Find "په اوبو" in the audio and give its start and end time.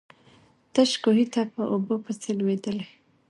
1.53-1.95